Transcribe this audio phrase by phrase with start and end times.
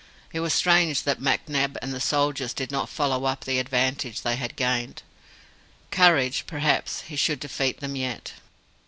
[0.33, 4.35] It was strange that McNab and the soldier did not follow up the advantage they
[4.35, 5.03] had gained.
[5.91, 8.33] Courage perhaps he should defeat them yet!